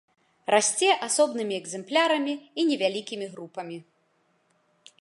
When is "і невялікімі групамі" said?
2.35-3.77